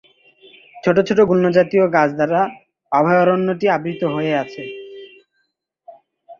ছোট 0.83 0.97
ছোট 1.07 1.19
গুল্মজাতীয় 1.29 1.85
গাছ 1.95 2.09
দ্বারা 2.17 2.41
অভয়ারণ্যটি 2.91 3.65
আবৃত 3.75 4.01
হয়ে 4.15 4.33
আছে। 4.35 4.63